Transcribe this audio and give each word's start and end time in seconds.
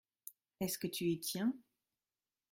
Est-ce 0.59 0.79
que 0.79 0.87
tu 0.87 1.03
y 1.05 1.19
tiens? 1.19 1.53